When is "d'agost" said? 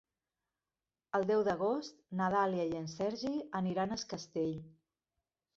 1.49-1.99